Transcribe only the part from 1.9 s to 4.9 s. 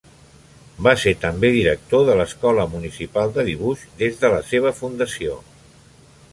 de l'Escola Municipal de Dibuix des de la seva